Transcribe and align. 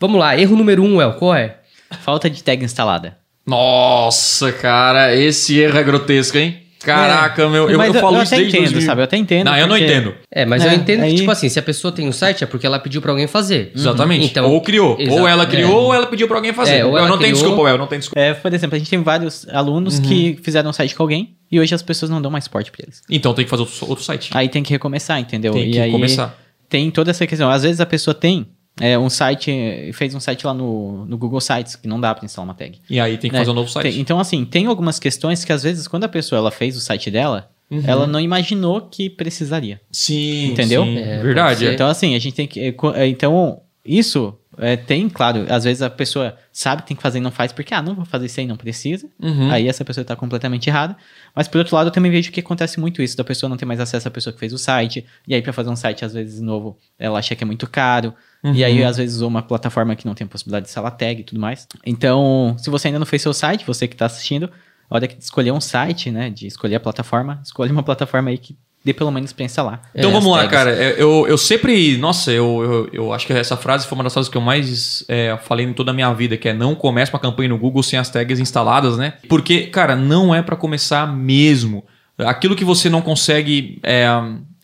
Vamos 0.00 0.18
lá, 0.20 0.38
erro 0.38 0.56
número 0.56 0.82
um, 0.82 1.00
El, 1.00 1.14
qual 1.14 1.34
é? 1.34 1.56
Falta 2.02 2.28
de 2.30 2.42
tag 2.42 2.64
instalada. 2.64 3.16
Nossa, 3.46 4.52
cara, 4.52 5.14
esse 5.16 5.58
erro 5.58 5.78
é 5.78 5.82
grotesco, 5.82 6.36
hein? 6.38 6.58
Caraca, 6.80 7.48
meu, 7.48 7.68
eu, 7.68 7.76
Mas 7.76 7.92
eu 7.92 8.00
falo 8.00 8.16
eu 8.18 8.22
isso 8.22 8.32
até 8.32 8.42
desde 8.42 8.56
entendo, 8.56 8.70
2000. 8.72 8.86
sabe? 8.88 9.00
Eu 9.00 9.04
até 9.04 9.16
entendo. 9.16 9.46
Não, 9.46 9.56
eu 9.56 9.66
não 9.66 9.76
porque- 9.76 9.84
entendo. 9.92 10.14
É, 10.30 10.44
mas 10.46 10.64
É, 10.64 10.68
eu 10.68 10.72
entendo 10.74 11.02
aí- 11.02 11.10
que, 11.10 11.16
tipo 11.18 11.30
assim, 11.30 11.48
se 11.48 11.58
a 11.58 11.62
pessoa 11.62 11.90
tem 11.90 12.08
o 12.08 12.12
site 12.12 12.44
é 12.44 12.46
porque 12.46 12.64
ela 12.64 12.78
pediu 12.78 13.02
pra 13.02 13.10
alguém 13.10 13.26
fazer. 13.26 13.72
Exatamente. 13.74 14.26
Então, 14.26 14.48
ou 14.48 14.60
criou. 14.60 14.96
exato, 14.98 15.18
ou 15.20 15.26
ela 15.26 15.44
criou, 15.44 15.70
é. 15.72 15.74
ou 15.74 15.94
ela 15.94 16.06
pediu 16.06 16.28
pra 16.28 16.36
alguém 16.36 16.52
fazer. 16.52 16.76
É, 16.76 16.84
ou 16.84 16.96
eu 16.96 17.08
não 17.08 17.18
tenho 17.18 17.32
desculpa, 17.34 17.62
eu 17.68 17.76
não 17.78 17.86
tenho 17.88 17.98
desculpa. 17.98 18.20
É, 18.20 18.32
por 18.32 18.54
exemplo, 18.54 18.76
a 18.76 18.78
gente 18.78 18.88
tem 18.88 19.02
vários 19.02 19.46
alunos 19.50 19.98
que 19.98 20.38
fizeram 20.42 20.70
um 20.70 20.72
site 20.72 20.94
com 20.94 21.02
alguém 21.02 21.34
e 21.50 21.58
hoje 21.58 21.74
as 21.74 21.82
pessoas 21.82 22.10
não 22.10 22.22
dão 22.22 22.30
mais 22.30 22.44
suporte 22.44 22.70
pra 22.70 22.80
eles. 22.84 23.02
Então 23.10 23.34
tem 23.34 23.44
que 23.44 23.50
fazer 23.50 23.62
outro, 23.62 23.86
outro 23.88 24.04
site. 24.04 24.30
Aí 24.32 24.48
tem 24.48 24.62
que 24.62 24.70
recomeçar, 24.70 25.18
entendeu? 25.18 25.52
Tem 25.54 25.68
e 25.68 25.72
que 25.72 25.80
aí 25.80 25.90
começar. 25.90 26.38
tem 26.68 26.90
toda 26.92 27.10
essa 27.10 27.26
questão. 27.26 27.50
Às 27.50 27.64
vezes 27.64 27.80
a 27.80 27.86
pessoa 27.86 28.14
tem 28.14 28.46
é, 28.80 28.98
um 28.98 29.10
site, 29.10 29.90
fez 29.92 30.14
um 30.14 30.20
site 30.20 30.46
lá 30.46 30.54
no, 30.54 31.04
no 31.06 31.16
Google 31.18 31.40
Sites, 31.40 31.76
que 31.76 31.86
não 31.88 32.00
dá 32.00 32.14
pra 32.14 32.24
instalar 32.24 32.48
uma 32.48 32.54
tag. 32.54 32.78
E 32.88 32.98
aí 33.00 33.16
tem 33.18 33.30
que 33.30 33.34
né? 33.34 33.40
fazer 33.40 33.50
um 33.50 33.54
novo 33.54 33.68
site. 33.70 33.84
Tem- 33.92 34.00
então, 34.00 34.18
assim, 34.20 34.44
tem 34.44 34.66
algumas 34.66 34.98
questões 34.98 35.44
que 35.44 35.52
às 35.52 35.62
vezes 35.62 35.88
quando 35.88 36.04
a 36.04 36.08
pessoa 36.08 36.38
ela 36.38 36.50
fez 36.50 36.76
o 36.76 36.80
site 36.80 37.10
dela, 37.10 37.50
Uhum. 37.70 37.82
ela 37.86 38.06
não 38.06 38.18
imaginou 38.18 38.80
que 38.82 39.10
precisaria. 39.10 39.78
Sim, 39.92 40.52
Entendeu? 40.52 40.84
sim. 40.84 40.96
É, 40.98 41.18
Verdade. 41.22 41.66
é. 41.66 41.72
Então, 41.74 41.86
assim, 41.86 42.14
a 42.14 42.18
gente 42.18 42.34
tem 42.34 42.46
que. 42.46 42.58
é, 42.60 42.74
é, 42.94 43.06
Então, 43.06 43.60
isso 43.84 44.34
é, 44.56 44.74
tem, 44.74 45.06
claro, 45.08 45.44
às 45.50 45.64
vezes 45.64 45.82
a 45.82 45.90
pessoa 45.90 46.34
sabe 46.50 46.80
que 46.82 46.88
tem 46.88 46.96
que 46.96 47.02
fazer 47.02 47.18
e 47.18 47.20
não 47.20 47.30
faz 47.30 47.52
porque, 47.52 47.74
ah, 47.74 47.82
não 47.82 47.94
vou 47.94 48.04
fazer 48.06 48.24
isso 48.26 48.40
aí, 48.40 48.46
não 48.46 48.56
precisa. 48.56 49.06
Uhum. 49.22 49.50
Aí 49.50 49.68
essa 49.68 49.84
pessoa 49.84 50.02
tá 50.04 50.16
completamente 50.16 50.66
errada. 50.68 50.96
Mas 51.34 51.46
por 51.46 51.58
outro 51.58 51.76
lado, 51.76 51.88
eu 51.88 51.92
também 51.92 52.10
vejo 52.10 52.32
que 52.32 52.40
acontece 52.40 52.80
muito 52.80 53.02
isso, 53.02 53.16
da 53.16 53.22
pessoa 53.22 53.48
não 53.50 53.56
ter 53.58 53.66
mais 53.66 53.80
acesso 53.80 54.08
à 54.08 54.10
pessoa 54.10 54.32
que 54.32 54.40
fez 54.40 54.52
o 54.54 54.58
site. 54.58 55.04
E 55.28 55.34
aí, 55.34 55.42
pra 55.42 55.52
fazer 55.52 55.68
um 55.68 55.76
site, 55.76 56.04
às 56.06 56.14
vezes, 56.14 56.40
novo, 56.40 56.76
ela 56.98 57.18
acha 57.18 57.36
que 57.36 57.44
é 57.44 57.46
muito 57.46 57.68
caro. 57.68 58.14
E 58.44 58.62
aí, 58.64 58.84
às 58.84 58.96
vezes, 58.96 59.16
usou 59.16 59.28
uma 59.28 59.42
plataforma 59.42 59.96
que 59.96 60.06
não 60.06 60.14
tem 60.14 60.24
a 60.24 60.28
possibilidade 60.28 60.64
de 60.64 60.70
instalar 60.70 60.92
tag 60.96 61.20
e 61.20 61.24
tudo 61.24 61.40
mais. 61.40 61.66
Então, 61.84 62.54
se 62.58 62.70
você 62.70 62.88
ainda 62.88 62.98
não 62.98 63.06
fez 63.06 63.20
seu 63.22 63.34
site, 63.34 63.64
você 63.66 63.88
que 63.88 63.96
tá 63.96 64.06
assistindo, 64.06 64.48
a 64.88 64.94
hora 64.94 65.08
de 65.08 65.16
escolher 65.18 65.50
um 65.52 65.60
site, 65.60 66.10
né? 66.10 66.30
De 66.30 66.46
escolher 66.46 66.76
a 66.76 66.80
plataforma, 66.80 67.40
escolhe 67.44 67.70
uma 67.72 67.82
plataforma 67.82 68.30
aí 68.30 68.38
que 68.38 68.56
dê 68.84 68.94
pelo 68.94 69.10
menos 69.10 69.32
pra 69.32 69.44
instalar. 69.44 69.82
Então 69.92 70.10
É, 70.10 70.12
vamos 70.12 70.30
lá, 70.30 70.38
tags. 70.44 70.52
cara. 70.52 70.70
É, 70.70 70.94
Eu, 71.02 71.26
eu 71.26 71.36
sempre. 71.36 71.98
Nossa, 71.98 72.30
eu, 72.30 72.62
eu, 72.62 72.88
eu 72.92 73.12
acho 73.12 73.26
que 73.26 73.32
essa 73.32 73.56
frase 73.56 73.86
foi 73.88 73.96
uma 73.98 74.04
das 74.04 74.12
frases 74.12 74.30
que 74.30 74.36
eu 74.36 74.40
mais 74.40 75.04
é, 75.08 75.36
falei 75.42 75.66
em 75.66 75.72
toda 75.72 75.90
a 75.90 75.94
minha 75.94 76.12
vida, 76.14 76.36
que 76.36 76.48
é 76.48 76.54
não 76.54 76.76
comece 76.76 77.12
uma 77.12 77.18
campanha 77.18 77.48
no 77.48 77.58
Google 77.58 77.82
sem 77.82 77.98
as 77.98 78.08
tags 78.08 78.38
instaladas, 78.38 78.96
né? 78.96 79.14
Porque, 79.28 79.66
cara, 79.66 79.96
não 79.96 80.32
é 80.32 80.42
pra 80.42 80.54
começar 80.56 81.12
mesmo. 81.12 81.84
Aquilo 82.18 82.54
que 82.56 82.64
você 82.64 82.88
não 82.88 83.02
consegue 83.02 83.78
é, 83.82 84.06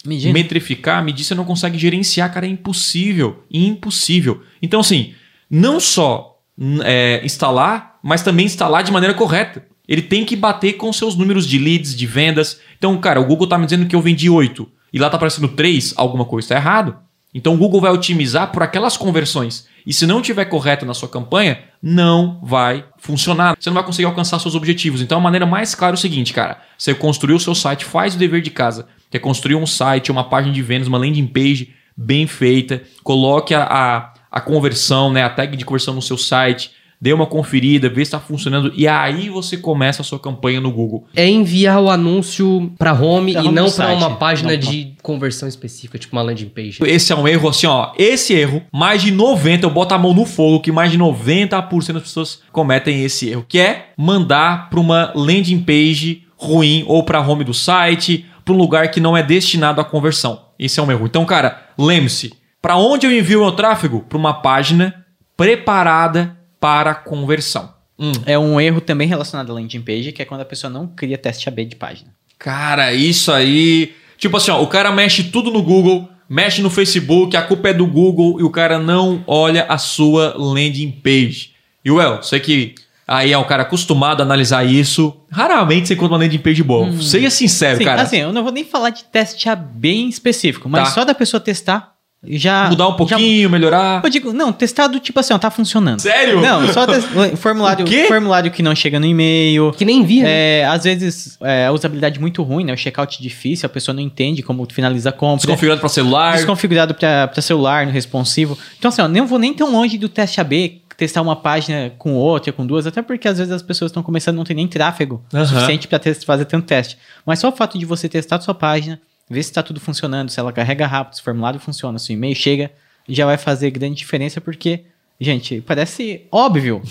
Né? 0.06 0.32
metrificar, 0.32 1.02
medir, 1.02 1.24
você 1.24 1.34
não 1.34 1.44
consegue 1.44 1.78
gerenciar, 1.78 2.32
cara, 2.32 2.46
é 2.46 2.48
impossível. 2.48 3.42
Impossível. 3.50 4.42
Então, 4.60 4.80
assim, 4.80 5.14
não 5.50 5.80
só 5.80 6.38
é, 6.84 7.20
instalar, 7.24 7.98
mas 8.02 8.22
também 8.22 8.46
instalar 8.46 8.82
de 8.82 8.92
maneira 8.92 9.14
correta. 9.14 9.64
Ele 9.86 10.02
tem 10.02 10.24
que 10.24 10.36
bater 10.36 10.74
com 10.74 10.92
seus 10.92 11.14
números 11.14 11.46
de 11.46 11.58
leads, 11.58 11.94
de 11.94 12.06
vendas. 12.06 12.60
Então, 12.76 12.96
cara, 12.98 13.20
o 13.20 13.24
Google 13.24 13.46
tá 13.46 13.58
me 13.58 13.64
dizendo 13.64 13.86
que 13.86 13.96
eu 13.96 14.00
vendi 14.00 14.30
8 14.30 14.66
e 14.92 14.98
lá 14.98 15.10
tá 15.10 15.16
aparecendo 15.16 15.48
3, 15.48 15.94
alguma 15.96 16.24
coisa 16.24 16.46
está 16.46 16.56
errado. 16.56 16.96
Então 17.34 17.54
o 17.54 17.58
Google 17.58 17.80
vai 17.80 17.90
otimizar 17.90 18.52
por 18.52 18.62
aquelas 18.62 18.96
conversões. 18.96 19.66
E 19.84 19.92
se 19.92 20.06
não 20.06 20.22
tiver 20.22 20.44
correto 20.44 20.86
na 20.86 20.94
sua 20.94 21.08
campanha, 21.08 21.58
não 21.82 22.40
vai 22.42 22.84
funcionar. 22.98 23.56
Você 23.58 23.68
não 23.68 23.74
vai 23.74 23.82
conseguir 23.82 24.06
alcançar 24.06 24.38
seus 24.38 24.54
objetivos. 24.54 25.02
Então 25.02 25.18
a 25.18 25.20
maneira 25.20 25.44
mais 25.44 25.74
clara 25.74 25.94
é 25.94 25.98
o 25.98 26.00
seguinte, 26.00 26.32
cara. 26.32 26.62
Você 26.78 26.94
construiu 26.94 27.36
o 27.36 27.40
seu 27.40 27.54
site, 27.54 27.84
faz 27.84 28.14
o 28.14 28.18
dever 28.18 28.40
de 28.40 28.50
casa. 28.50 28.86
Quer 29.14 29.20
construir 29.20 29.54
um 29.54 29.64
site, 29.64 30.10
uma 30.10 30.24
página 30.24 30.52
de 30.52 30.60
vendas, 30.60 30.88
uma 30.88 30.98
landing 30.98 31.28
page 31.28 31.68
bem 31.96 32.26
feita. 32.26 32.82
Coloque 33.04 33.54
a, 33.54 33.62
a, 33.62 34.12
a 34.28 34.40
conversão, 34.40 35.08
né, 35.08 35.22
a 35.22 35.30
tag 35.30 35.56
de 35.56 35.64
conversão 35.64 35.94
no 35.94 36.02
seu 36.02 36.18
site. 36.18 36.72
Dê 37.00 37.12
uma 37.12 37.24
conferida, 37.24 37.88
vê 37.88 37.96
se 37.96 38.02
está 38.08 38.18
funcionando. 38.18 38.72
E 38.74 38.88
aí 38.88 39.28
você 39.28 39.56
começa 39.56 40.02
a 40.02 40.04
sua 40.04 40.18
campanha 40.18 40.60
no 40.60 40.72
Google. 40.72 41.06
É 41.14 41.28
enviar 41.28 41.80
o 41.80 41.90
anúncio 41.90 42.72
pra 42.76 42.92
home 42.92 43.34
Pra 43.34 43.42
e 43.42 43.46
home 43.46 43.54
não 43.54 43.68
site. 43.68 43.96
uma 43.98 44.16
página 44.16 44.50
Não, 44.50 44.58
de 44.58 44.94
conversão 45.00 45.48
específica, 45.48 45.96
tipo 45.96 46.16
uma 46.16 46.22
landing 46.22 46.48
page. 46.48 46.78
Esse 46.82 47.12
é 47.12 47.16
um 47.16 47.28
erro, 47.28 47.48
assim, 47.48 47.68
ó. 47.68 47.92
Esse 47.96 48.32
erro, 48.32 48.62
mais 48.72 49.00
de 49.00 49.12
90, 49.12 49.64
eu 49.64 49.70
boto 49.70 49.94
a 49.94 49.98
mão 49.98 50.12
no 50.12 50.24
fogo, 50.26 50.58
que 50.58 50.72
mais 50.72 50.90
de 50.90 50.98
90% 50.98 51.92
das 51.92 52.02
pessoas 52.02 52.40
cometem 52.50 53.04
esse 53.04 53.28
erro, 53.28 53.46
que 53.48 53.60
é 53.60 53.90
mandar 53.96 54.68
para 54.70 54.80
uma 54.80 55.12
landing 55.14 55.60
page 55.60 56.24
ruim 56.36 56.84
ou 56.88 57.04
para 57.04 57.20
home 57.20 57.44
do 57.44 57.54
site, 57.54 58.26
para 58.44 58.54
um 58.54 58.58
lugar 58.58 58.90
que 58.90 59.00
não 59.00 59.16
é 59.16 59.22
destinado 59.22 59.80
à 59.80 59.84
conversão. 59.84 60.46
Esse 60.58 60.78
é 60.78 60.82
um 60.82 60.90
erro. 60.90 61.06
Então, 61.06 61.24
cara, 61.24 61.68
lembre-se, 61.78 62.32
para 62.60 62.76
onde 62.76 63.06
eu 63.06 63.12
envio 63.12 63.40
meu 63.40 63.52
tráfego? 63.52 64.00
Para 64.08 64.18
uma 64.18 64.34
página 64.34 65.04
preparada 65.36 66.36
para 66.60 66.94
conversão. 66.94 67.72
Hum. 67.98 68.12
É 68.26 68.38
um 68.38 68.60
erro 68.60 68.80
também 68.80 69.06
relacionado 69.06 69.50
à 69.50 69.54
landing 69.54 69.82
page, 69.82 70.12
que 70.12 70.22
é 70.22 70.24
quando 70.24 70.40
a 70.40 70.44
pessoa 70.44 70.70
não 70.70 70.86
cria 70.86 71.18
teste 71.18 71.48
AB 71.48 71.64
de 71.64 71.76
página. 71.76 72.10
Cara, 72.38 72.92
isso 72.92 73.32
aí. 73.32 73.94
Tipo 74.18 74.36
assim, 74.36 74.50
ó, 74.50 74.62
o 74.62 74.66
cara 74.66 74.90
mexe 74.92 75.24
tudo 75.24 75.50
no 75.50 75.62
Google, 75.62 76.08
mexe 76.28 76.62
no 76.62 76.70
Facebook, 76.70 77.36
a 77.36 77.42
culpa 77.42 77.68
é 77.68 77.74
do 77.74 77.86
Google 77.86 78.40
e 78.40 78.42
o 78.42 78.50
cara 78.50 78.78
não 78.78 79.22
olha 79.26 79.64
a 79.68 79.78
sua 79.78 80.34
landing 80.36 80.90
page. 80.90 81.52
E 81.84 81.90
well, 81.90 82.22
você 82.22 82.40
que 82.40 82.74
aí 83.06 83.32
é 83.32 83.38
um 83.38 83.44
cara 83.44 83.62
acostumado 83.62 84.20
a 84.20 84.24
analisar 84.24 84.64
isso, 84.64 85.14
raramente 85.30 85.88
você 85.88 85.94
encontra 85.94 86.14
uma 86.16 86.18
landing 86.24 86.38
page 86.38 86.62
boa. 86.62 86.90
Seja 87.00 87.30
sincero, 87.30 87.78
Sim, 87.78 87.84
cara. 87.84 88.02
assim, 88.02 88.16
eu 88.18 88.32
não 88.32 88.42
vou 88.42 88.52
nem 88.52 88.64
falar 88.64 88.90
de 88.90 89.04
teste 89.04 89.48
AB 89.48 89.88
em 89.88 90.08
específico, 90.08 90.68
mas 90.68 90.88
Tá. 90.88 90.94
só 90.94 91.04
da 91.04 91.14
pessoa 91.14 91.40
testar 91.40 91.92
já. 92.26 92.70
Mudar 92.70 92.86
um 92.88 92.92
já- 92.92 92.96
pouquinho, 92.96 93.50
melhorar. 93.50 94.00
eu 94.02 94.08
digo, 94.08 94.32
não, 94.32 94.50
testado 94.50 94.98
tipo 94.98 95.20
assim, 95.20 95.34
ó, 95.34 95.38
tá 95.38 95.50
funcionando. 95.50 96.00
Sério? 96.00 96.40
Não, 96.40 96.72
só 96.72 96.86
tes- 96.86 97.04
formulário, 97.38 97.86
formulário 98.08 98.50
que 98.50 98.62
não 98.62 98.74
chega 98.74 98.98
no 98.98 99.04
e-mail. 99.04 99.72
Que 99.76 99.84
nem 99.84 99.98
envia. 99.98 100.22
né? 100.22 100.30
É, 100.60 100.64
às 100.64 100.84
vezes 100.84 101.36
é, 101.42 101.66
a 101.66 101.72
usabilidade 101.72 102.18
muito 102.18 102.42
ruim, 102.42 102.64
né? 102.64 102.72
O 102.72 102.78
checkout 102.78 103.20
difícil, 103.22 103.66
a 103.66 103.68
pessoa 103.68 103.94
não 103.94 104.00
entende 104.02 104.42
como 104.42 104.66
finaliza 104.72 105.10
a 105.10 105.12
compra. 105.12 105.36
Desconfigurado 105.46 105.80
para 105.80 105.88
celular. 105.90 106.32
Desconfigurado 106.36 106.94
para 106.94 107.42
celular, 107.42 107.84
no 107.84 107.92
responsivo. 107.92 108.56
Então, 108.78 108.88
assim, 108.88 109.02
ó, 109.02 109.08
não 109.08 109.26
vou 109.26 109.38
nem 109.38 109.52
tão 109.52 109.70
longe 109.70 109.98
do 109.98 110.08
teste 110.08 110.40
AB, 110.40 110.80
testar 110.96 111.22
uma 111.22 111.36
página 111.36 111.90
com 111.98 112.14
outra, 112.14 112.52
com 112.52 112.66
duas, 112.66 112.86
até 112.86 113.02
porque 113.02 113.26
às 113.28 113.38
vezes 113.38 113.52
as 113.52 113.62
pessoas 113.62 113.90
estão 113.90 114.02
começando, 114.02 114.36
não 114.36 114.44
tem 114.44 114.56
nem 114.56 114.68
tráfego 114.68 115.22
Aham. 115.32 115.44
suficiente 115.46 115.88
para 115.88 116.00
fazer 116.24 116.44
tanto 116.44 116.66
teste. 116.66 116.96
Mas 117.26 117.38
só 117.38 117.48
o 117.48 117.52
fato 117.52 117.78
de 117.78 117.84
você 117.84 118.08
testar 118.08 118.36
a 118.36 118.40
sua 118.40 118.54
página, 118.54 119.00
ver 119.28 119.42
se 119.42 119.50
está 119.50 119.62
tudo 119.62 119.80
funcionando, 119.80 120.30
se 120.30 120.38
ela 120.38 120.52
carrega 120.52 120.86
rápido, 120.86 121.14
se 121.16 121.20
o 121.20 121.24
formulário 121.24 121.58
funciona, 121.60 121.98
se 121.98 122.10
o 122.10 122.14
e-mail 122.14 122.34
chega, 122.36 122.70
já 123.08 123.26
vai 123.26 123.36
fazer 123.36 123.70
grande 123.70 123.96
diferença, 123.96 124.40
porque, 124.40 124.84
gente, 125.20 125.60
parece 125.60 126.22
óbvio. 126.30 126.80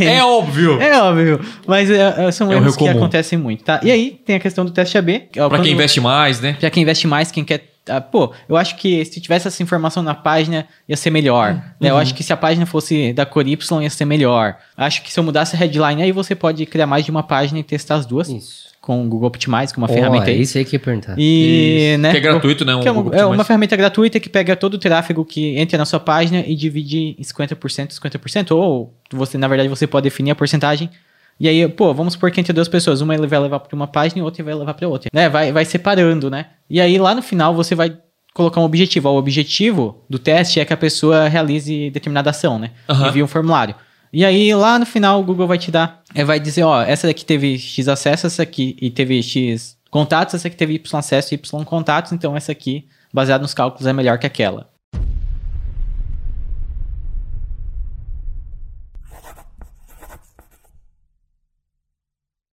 É 0.00 0.24
óbvio. 0.24 0.80
É 0.80 0.98
óbvio, 1.02 1.38
mas 1.66 1.90
é, 1.90 2.26
é, 2.28 2.32
são 2.32 2.50
É 2.50 2.54
erros 2.54 2.68
erro 2.68 2.76
que 2.78 2.84
comum. 2.86 2.96
acontecem 2.96 3.36
muito, 3.38 3.62
tá? 3.62 3.78
E 3.82 3.90
aí 3.90 4.18
tem 4.24 4.36
a 4.36 4.40
questão 4.40 4.64
do 4.64 4.70
teste 4.70 4.96
AB. 4.96 5.28
que 5.30 5.38
é 5.38 5.42
Para 5.42 5.50
quando- 5.58 5.64
quem 5.64 5.72
investe 5.74 6.00
mais, 6.00 6.40
né? 6.40 6.54
Pra 6.58 6.70
quem 6.70 6.82
investe 6.82 7.06
mais, 7.06 7.30
quem 7.30 7.44
quer. 7.44 7.72
Ah, 7.88 8.00
pô, 8.00 8.32
eu 8.48 8.56
acho 8.56 8.76
que 8.76 9.04
se 9.04 9.20
tivesse 9.20 9.46
essa 9.48 9.62
informação 9.62 10.02
na 10.02 10.14
página, 10.14 10.66
ia 10.88 10.96
ser 10.96 11.10
melhor. 11.10 11.54
né? 11.80 11.90
Eu 11.90 11.96
acho 11.96 12.14
que 12.14 12.22
se 12.22 12.32
a 12.32 12.36
página 12.36 12.66
fosse 12.66 13.12
da 13.12 13.24
cor 13.26 13.46
Y, 13.46 13.82
ia 13.82 13.90
ser 13.90 14.04
melhor. 14.04 14.56
Acho 14.76 15.02
que 15.02 15.12
se 15.12 15.18
eu 15.18 15.24
mudasse 15.24 15.54
a 15.56 15.58
headline, 15.58 16.02
aí 16.02 16.12
você 16.12 16.34
pode 16.34 16.64
criar 16.66 16.86
mais 16.86 17.04
de 17.04 17.10
uma 17.10 17.22
página 17.22 17.58
e 17.58 17.62
testar 17.62 17.96
as 17.96 18.06
duas. 18.06 18.28
Isso. 18.28 18.66
Com 18.80 19.04
o 19.04 19.08
Google 19.08 19.26
Optimize, 19.26 19.74
com 19.74 19.80
uma 19.80 19.90
Ó, 19.90 19.92
ferramenta 19.92 20.30
é 20.30 20.34
aí. 20.34 20.40
isso 20.42 20.56
aí 20.56 20.64
que 20.64 20.76
eu 20.76 20.78
ia 20.78 20.84
perguntar. 20.84 21.14
E, 21.18 21.90
Isso. 21.94 21.98
né, 22.02 22.10
Que 22.12 22.18
é 22.18 22.20
gratuito, 22.20 22.64
né, 22.64 22.76
um 22.76 22.80
que 22.80 22.86
é, 22.86 22.92
uma, 22.92 23.16
é 23.16 23.24
uma 23.26 23.42
ferramenta 23.42 23.74
gratuita 23.74 24.20
que 24.20 24.28
pega 24.28 24.54
todo 24.54 24.74
o 24.74 24.78
tráfego 24.78 25.24
que 25.24 25.58
entra 25.58 25.76
na 25.76 25.84
sua 25.84 25.98
página 25.98 26.44
e 26.46 26.54
divide 26.54 27.16
em 27.18 27.22
50%, 27.22 27.88
50%. 27.90 28.52
Ou 28.52 28.94
você, 29.12 29.36
na 29.36 29.48
verdade, 29.48 29.68
você 29.68 29.88
pode 29.88 30.04
definir 30.04 30.30
a 30.30 30.34
porcentagem. 30.36 30.88
E 31.38 31.48
aí, 31.48 31.68
pô, 31.68 31.92
vamos 31.92 32.14
supor 32.14 32.30
que 32.30 32.40
entre 32.40 32.52
duas 32.52 32.68
pessoas, 32.68 33.00
uma 33.00 33.14
ele 33.14 33.26
vai 33.26 33.38
levar 33.38 33.60
para 33.60 33.76
uma 33.76 33.86
página 33.86 34.20
e 34.20 34.22
outra 34.22 34.42
vai 34.42 34.54
levar 34.54 34.74
para 34.74 34.88
outra. 34.88 35.10
Né? 35.12 35.28
Vai, 35.28 35.52
vai 35.52 35.64
separando, 35.64 36.30
né? 36.30 36.46
E 36.68 36.80
aí 36.80 36.98
lá 36.98 37.14
no 37.14 37.22
final 37.22 37.54
você 37.54 37.74
vai 37.74 37.96
colocar 38.34 38.60
um 38.60 38.64
objetivo. 38.64 39.08
O 39.08 39.16
objetivo 39.16 40.04
do 40.08 40.18
teste 40.18 40.60
é 40.60 40.64
que 40.64 40.72
a 40.72 40.76
pessoa 40.76 41.28
realize 41.28 41.90
determinada 41.90 42.30
ação, 42.30 42.58
né? 42.58 42.70
Envie 42.88 43.22
um 43.22 43.26
formulário. 43.26 43.74
E 44.12 44.24
aí 44.24 44.54
lá 44.54 44.78
no 44.78 44.86
final 44.86 45.20
o 45.20 45.22
Google 45.22 45.46
vai 45.46 45.58
te 45.58 45.70
dar, 45.70 46.02
é, 46.14 46.24
vai 46.24 46.40
dizer, 46.40 46.62
ó, 46.62 46.82
essa 46.82 47.06
daqui 47.06 47.24
teve 47.24 47.58
X 47.58 47.88
acesso, 47.88 48.26
essa 48.26 48.42
aqui 48.42 48.76
e 48.80 48.90
teve 48.90 49.22
X 49.22 49.76
contatos, 49.90 50.34
essa 50.34 50.48
aqui 50.48 50.56
teve 50.56 50.74
Y 50.74 50.98
acesso 50.98 51.34
e 51.34 51.36
Y 51.36 51.64
contatos, 51.64 52.12
então 52.12 52.36
essa 52.36 52.52
aqui, 52.52 52.86
baseado 53.12 53.42
nos 53.42 53.52
cálculos, 53.52 53.86
é 53.86 53.92
melhor 53.92 54.18
que 54.18 54.26
aquela. 54.26 54.70